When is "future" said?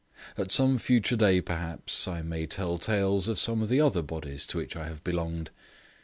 0.79-1.15